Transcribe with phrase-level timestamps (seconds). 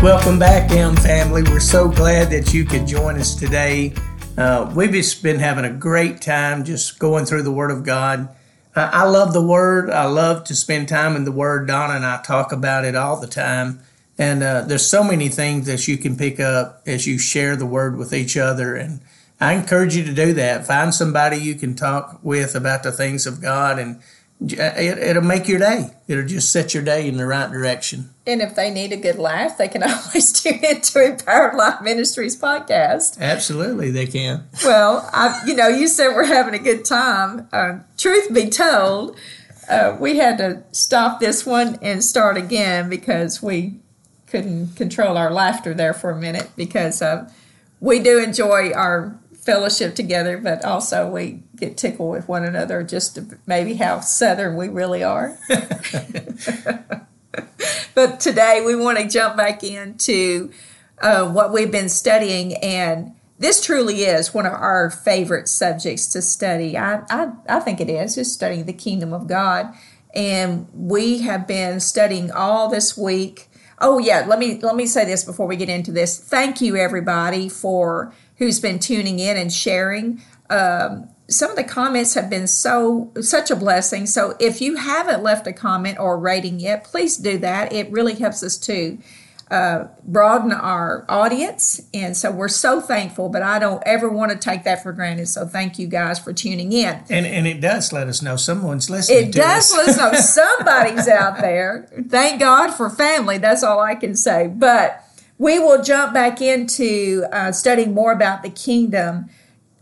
[0.00, 1.42] Welcome back, ELM family.
[1.42, 3.92] We're so glad that you could join us today.
[4.36, 8.28] Uh, we've just been having a great time just going through the Word of God.
[8.76, 9.90] Uh, I love the Word.
[9.90, 11.66] I love to spend time in the Word.
[11.66, 13.80] Donna and I talk about it all the time.
[14.16, 17.66] And uh, there's so many things that you can pick up as you share the
[17.66, 18.76] Word with each other.
[18.76, 19.00] And
[19.40, 20.64] I encourage you to do that.
[20.64, 24.00] Find somebody you can talk with about the things of God and
[24.40, 25.90] it, will make your day.
[26.06, 28.10] It'll just set your day in the right direction.
[28.26, 32.40] And if they need a good laugh, they can always tune into Empowered Life Ministries
[32.40, 33.18] podcast.
[33.20, 34.44] Absolutely, they can.
[34.64, 37.48] Well, I, you know, you said we're having a good time.
[37.52, 39.16] Uh, truth be told,
[39.68, 43.80] uh, we had to stop this one and start again because we
[44.26, 47.30] couldn't control our laughter there for a minute because uh,
[47.80, 53.14] we do enjoy our fellowship together, but also we get tickled with one another just
[53.16, 55.38] to maybe how southern we really are.
[57.94, 60.50] but today we want to jump back into
[61.00, 66.22] uh, what we've been studying, and this truly is one of our favorite subjects to
[66.22, 66.76] study.
[66.76, 69.72] I, I, I think it is, just studying the kingdom of God.
[70.14, 73.47] And we have been studying all this week.
[73.80, 76.18] Oh yeah, let me let me say this before we get into this.
[76.18, 80.20] Thank you everybody for who's been tuning in and sharing.
[80.50, 84.06] Um, some of the comments have been so such a blessing.
[84.06, 87.72] So if you haven't left a comment or rating yet, please do that.
[87.72, 88.98] It really helps us to
[89.50, 93.28] uh, broaden our audience, and so we're so thankful.
[93.30, 95.28] But I don't ever want to take that for granted.
[95.28, 97.02] So thank you guys for tuning in.
[97.08, 99.28] And and it does let us know someone's listening.
[99.28, 101.88] It does let us know somebody's out there.
[102.08, 103.38] Thank God for family.
[103.38, 104.48] That's all I can say.
[104.48, 105.02] But
[105.38, 109.30] we will jump back into uh, studying more about the kingdom,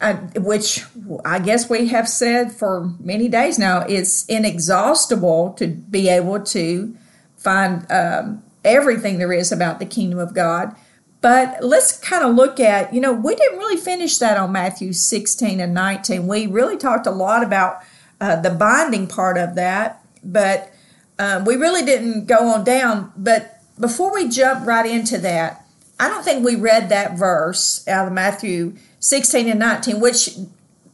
[0.00, 0.84] uh, which
[1.24, 3.80] I guess we have said for many days now.
[3.88, 6.96] It's inexhaustible to be able to
[7.36, 10.74] find um, everything there is about the kingdom of God.
[11.20, 14.92] But let's kind of look at, you know, we didn't really finish that on Matthew
[14.92, 16.26] 16 and 19.
[16.26, 17.82] We really talked a lot about
[18.20, 20.70] uh, the binding part of that, but
[21.18, 23.12] um, we really didn't go on down.
[23.16, 25.64] But before we jump right into that,
[25.98, 30.36] I don't think we read that verse out of Matthew 16 and 19, which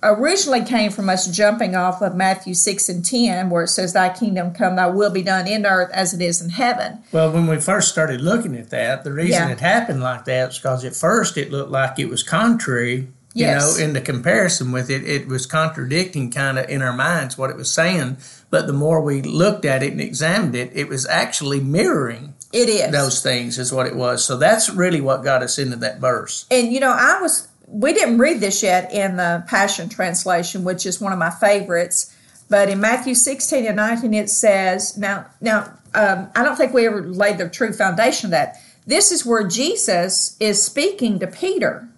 [0.03, 4.09] originally came from us jumping off of Matthew 6 and 10, where it says, Thy
[4.09, 7.03] kingdom come, thy will be done in earth as it is in heaven.
[7.13, 9.53] Well, when we first started looking at that, the reason yeah.
[9.53, 13.09] it happened like that is because at first it looked like it was contrary.
[13.33, 13.77] Yes.
[13.77, 17.39] You know, in the comparison with it, it was contradicting kind of in our minds
[17.39, 18.17] what it was saying.
[18.51, 22.69] But the more we looked at it and examined it, it was actually mirroring it
[22.69, 22.91] is.
[22.91, 24.25] Those things is what it was.
[24.25, 26.47] So that's really what got us into that verse.
[26.51, 30.85] And you know, I was we didn't read this yet in the Passion Translation, which
[30.85, 32.15] is one of my favorites.
[32.49, 36.87] But in Matthew 16 and 19, it says, now, now um, I don't think we
[36.87, 38.57] ever laid the true foundation of that.
[38.87, 41.89] This is where Jesus is speaking to Peter,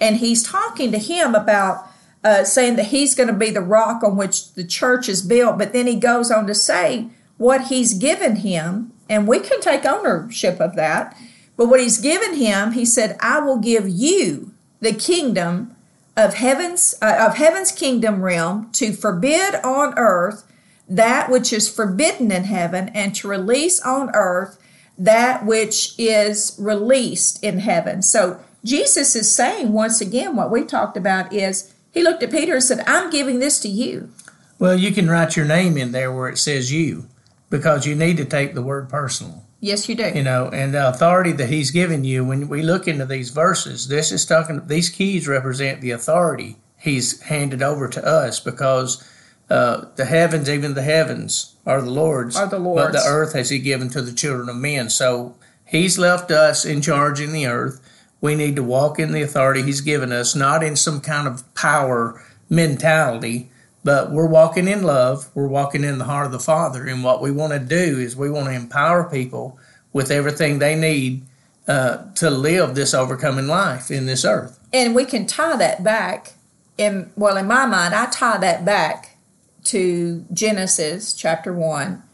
[0.00, 1.88] and he's talking to him about
[2.22, 5.58] uh, saying that he's going to be the rock on which the church is built.
[5.58, 7.08] But then he goes on to say
[7.38, 11.16] what he's given him and we can take ownership of that.
[11.56, 14.47] But what he's given him, he said, I will give you
[14.80, 15.74] the kingdom
[16.16, 20.44] of heaven's uh, of heaven's kingdom realm to forbid on earth
[20.88, 24.58] that which is forbidden in heaven and to release on earth
[24.96, 28.02] that which is released in heaven.
[28.02, 32.54] So Jesus is saying once again what we talked about is he looked at Peter
[32.54, 34.10] and said, I'm giving this to you.
[34.58, 37.06] Well, you can write your name in there where it says you
[37.48, 39.44] because you need to take the word personal.
[39.60, 40.12] Yes, you do.
[40.14, 43.88] You know, and the authority that he's given you, when we look into these verses,
[43.88, 49.04] this is talking, these keys represent the authority he's handed over to us because
[49.50, 52.36] uh, the heavens, even the heavens, are the Lord's.
[52.36, 52.86] Are the Lord's.
[52.86, 54.90] But the earth has he given to the children of men.
[54.90, 55.36] So
[55.66, 57.80] he's left us in charge in the earth.
[58.20, 61.52] We need to walk in the authority he's given us, not in some kind of
[61.54, 63.50] power mentality,
[63.84, 65.28] but we're walking in love.
[65.34, 66.86] We're walking in the heart of the Father.
[66.86, 69.58] And what we want to do is we want to empower people
[69.92, 71.22] with everything they need
[71.66, 74.58] uh, to live this overcoming life in this earth.
[74.72, 76.32] And we can tie that back.
[76.76, 79.16] In well, in my mind, I tie that back
[79.64, 82.04] to Genesis chapter one,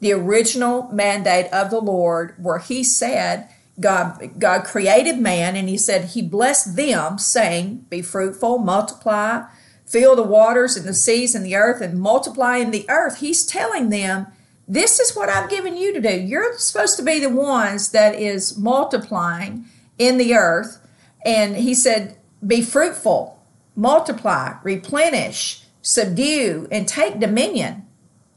[0.00, 3.48] the original mandate of the Lord, where He said.
[3.80, 9.44] God, God created man and he said he blessed them saying be fruitful multiply
[9.88, 13.20] fill the waters and the seas and the earth and multiply in the earth.
[13.20, 14.26] He's telling them,
[14.66, 16.20] this is what I've given you to do.
[16.20, 19.64] You're supposed to be the ones that is multiplying
[19.96, 20.86] in the earth.
[21.24, 23.42] And he said, be fruitful,
[23.74, 27.86] multiply, replenish, subdue, and take dominion.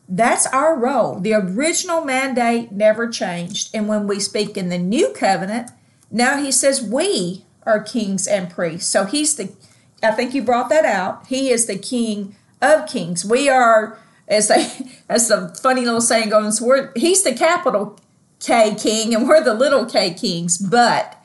[0.08, 1.20] That's our role.
[1.20, 3.70] The original mandate never changed.
[3.74, 5.72] And when we speak in the new covenant,
[6.10, 8.90] now he says we are kings and priests.
[8.90, 9.54] So he's the,
[10.04, 11.28] I think you brought that out.
[11.28, 13.24] He is the king of kings.
[13.26, 14.68] We are, as they,
[15.10, 18.00] as the funny little saying goes, we're, he's the capital
[18.40, 21.18] K king and we're the little K kings, but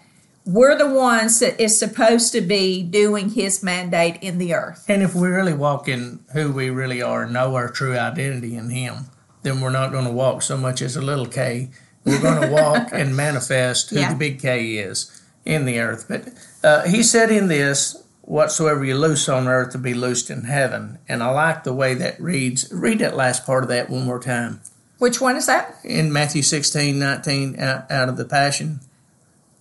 [0.44, 4.84] we're the ones that is supposed to be doing his mandate in the earth.
[4.88, 8.54] And if we really walk in who we really are and know our true identity
[8.56, 9.06] in him,
[9.42, 11.70] then we're not going to walk so much as a little K.
[12.04, 14.10] We're going to walk and manifest who Yeah.
[14.12, 16.04] the big K is in the earth.
[16.08, 16.28] But
[16.62, 20.98] uh, he said in this, whatsoever you loose on earth to be loosed in heaven.
[21.08, 22.70] And I like the way that reads.
[22.72, 24.60] Read that last part of that one more time.
[24.98, 25.76] Which one is that?
[25.84, 28.80] In Matthew 16, 19, out, out of the Passion,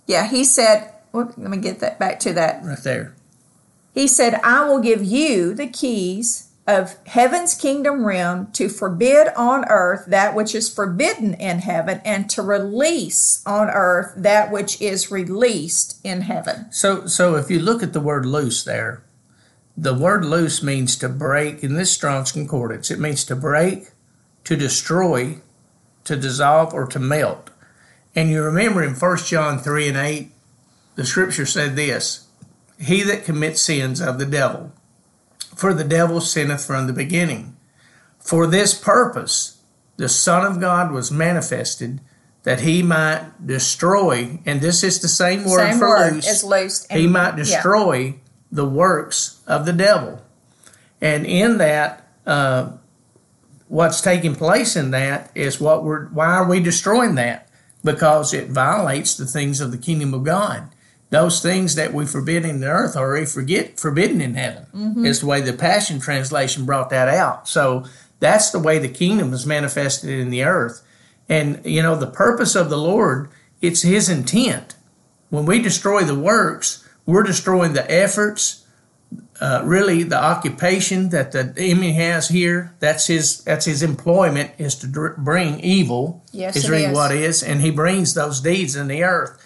[0.07, 2.63] Yeah, he said, well, let me get that back to that.
[2.63, 3.13] right there.
[3.93, 9.65] He said, I will give you the keys of heaven's kingdom realm to forbid on
[9.69, 15.11] earth that which is forbidden in heaven and to release on earth that which is
[15.11, 16.65] released in heaven.
[16.71, 19.03] So, so if you look at the word loose there,
[19.77, 21.63] the word loose means to break.
[21.63, 23.89] In this Strong's Concordance, it means to break,
[24.45, 25.39] to destroy,
[26.05, 27.49] to dissolve, or to melt.
[28.15, 30.31] And you remember in 1 John 3 and 8,
[30.95, 32.27] the scripture said this
[32.79, 34.71] He that commits sins of the devil,
[35.55, 37.55] for the devil sinneth from the beginning.
[38.19, 39.55] For this purpose
[39.97, 42.01] the Son of God was manifested,
[42.43, 46.25] that he might destroy, and this is the same word Same for word loose
[46.91, 47.35] he might yeah.
[47.43, 48.15] destroy
[48.51, 50.21] the works of the devil.
[51.01, 52.71] And in that, uh,
[53.67, 57.49] what's taking place in that is what we're, why are we destroying that?
[57.83, 60.69] Because it violates the things of the kingdom of God.
[61.11, 65.05] Those things that we forbid in the earth are already forget, forbidden in heaven, Mm-hmm.
[65.05, 67.47] is the way the Passion Translation brought that out.
[67.47, 67.85] So
[68.19, 70.81] that's the way the kingdom is manifested in the earth.
[71.29, 73.29] And, you know, the purpose of the Lord,
[73.61, 74.75] it's His intent.
[75.29, 78.65] When we destroy the works, we're destroying the efforts,
[79.39, 82.73] uh, really the occupation that the enemy has here.
[82.79, 83.43] That's his.
[83.43, 86.23] That's his employment is to dr- bring evil.
[86.31, 86.93] Yes, is it really is.
[86.95, 89.37] what is, and he brings those deeds in the earth.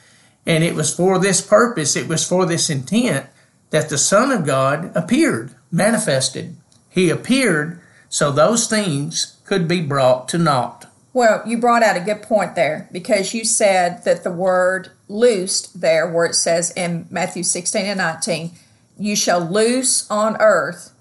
[0.45, 1.95] And it was for this purpose.
[1.95, 3.27] It was for this intent
[3.69, 6.55] that the Son of God appeared, manifested.
[6.89, 10.85] He appeared so those things could be brought to naught.
[11.13, 15.81] Well, you brought out a good point there because you said that the word loosed
[15.81, 18.51] there, where it says in Matthew 16 and 19,
[18.97, 20.91] you shall loose on earth,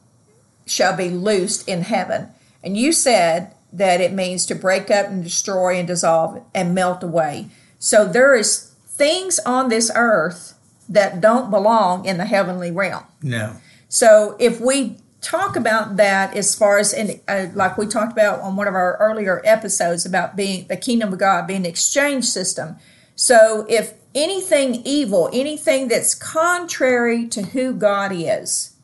[0.66, 2.28] shall be loosed in heaven.
[2.64, 7.02] And you said that it means to break up and destroy and dissolve and melt
[7.02, 7.48] away.
[7.78, 8.67] So there is
[8.98, 10.54] things on this earth
[10.88, 13.04] that don't belong in the heavenly realm.
[13.22, 13.56] No.
[13.88, 18.40] So if we talk about that as far as in, uh, like we talked about
[18.40, 22.24] on one of our earlier episodes about being the kingdom of God being an exchange
[22.24, 22.76] system.
[23.16, 28.76] So if anything evil, anything that's contrary to who God is,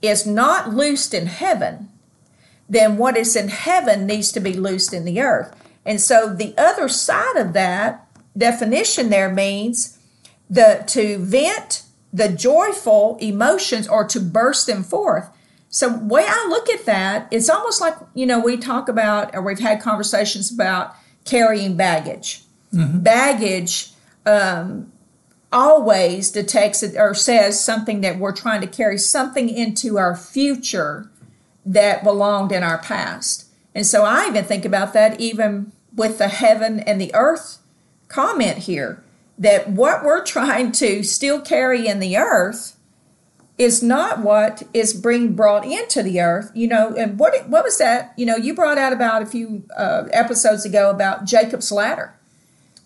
[0.00, 1.90] is not loosed in heaven,
[2.68, 5.54] then what is in heaven needs to be loosed in the earth.
[5.84, 8.06] And so the other side of that
[8.36, 9.98] definition there means
[10.48, 15.30] the to vent the joyful emotions or to burst them forth.
[15.68, 19.42] So way I look at that, it's almost like you know we talk about or
[19.42, 20.94] we've had conversations about
[21.24, 22.42] carrying baggage.
[23.02, 23.92] Baggage
[24.26, 24.92] um,
[25.52, 31.10] always detects it or says something that we're trying to carry something into our future
[31.66, 33.46] that belonged in our past.
[33.74, 37.59] And so I even think about that even with the heaven and the earth
[38.10, 39.02] comment here
[39.38, 42.76] that what we're trying to still carry in the earth
[43.56, 47.78] is not what is being brought into the earth you know and what what was
[47.78, 52.14] that you know you brought out about a few uh, episodes ago about jacob's ladder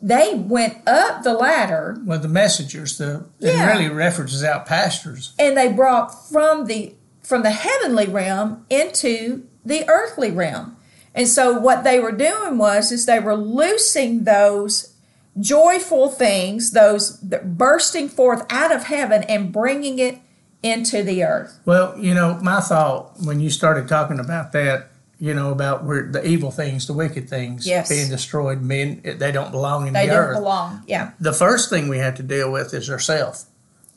[0.02, 3.70] they went up the ladder Well, the messengers, the Yeah.
[3.70, 5.32] it really references out pastors.
[5.38, 10.76] and they brought from the from the heavenly realm into the earthly realm
[11.14, 14.93] and so what they were doing was is they were loosing those
[15.40, 20.18] joyful things those that bursting forth out of heaven and bringing it
[20.62, 24.88] into the earth Well, you know, my thought when you started talking about that,
[25.18, 27.88] you know, about where the evil things, the wicked things Yes.
[27.88, 30.36] being destroyed, men they don't belong in they the don't earth.
[30.38, 33.46] belong yeah The first thing we have to deal with is ourselves.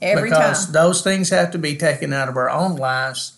[0.02, 3.34] every because time those things have to be taken out of our own lives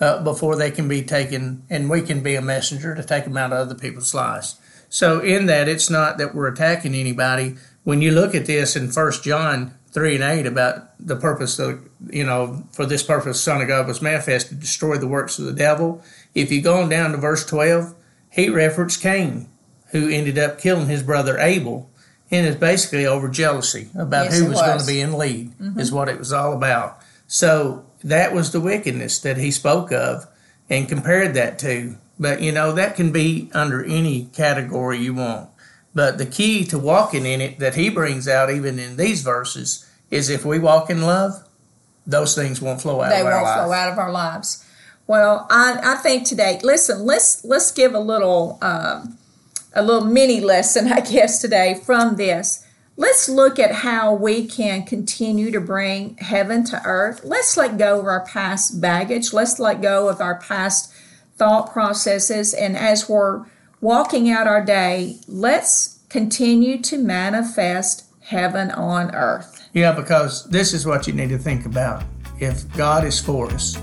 [0.00, 3.36] uh, before they can be taken, and we can be a messenger to take them
[3.36, 4.56] out of other people's lives.
[4.90, 7.56] So, in that, it's not that we're attacking anybody.
[7.84, 11.88] When you look at this in First John three and eight about the purpose of
[12.10, 15.38] you know for this purpose, the Son of God was manifest to destroy the works
[15.38, 16.02] of the devil.
[16.34, 17.94] If you go on down to verse twelve,
[18.30, 19.48] he referenced Cain,
[19.92, 21.88] who ended up killing his brother Abel,
[22.30, 25.52] and it's basically over jealousy about Yes, who it was, going to be in lead,
[25.58, 25.78] mm-hmm.
[25.78, 27.00] is what it was all about.
[27.28, 30.26] So that was the wickedness that he spoke of
[30.68, 31.96] and compared that to.
[32.20, 35.48] But you know, that can be under any category you want.
[35.94, 39.90] But the key to walking in it that he brings out, even in these verses,
[40.10, 41.42] is if we walk in love,
[42.06, 43.64] those things won't flow out they of our won't life.
[43.64, 44.64] flow out of our lives.
[45.06, 49.18] Well, I, I think today, listen, let's let's give a little um,
[49.74, 52.66] a little mini lesson, I guess, today from this.
[52.96, 57.22] Let's look at how we can continue to bring heaven to earth.
[57.24, 59.32] Let's let go of our past baggage.
[59.32, 60.92] Let's let go of our past
[61.40, 62.52] thought processes.
[62.52, 63.46] And as we're
[63.80, 69.66] walking out our day, let's continue to manifest heaven on earth.
[69.72, 72.04] Yeah, because this is what you need to think about.
[72.40, 73.76] If God is for us,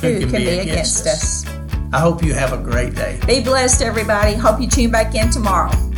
[0.00, 1.46] who, Who can be against us?
[1.92, 3.20] I hope you have a great day.
[3.26, 4.32] Be blessed, everybody.
[4.32, 5.91] Hope you tune back in tomorrow.